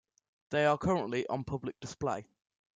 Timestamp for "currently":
0.79-1.27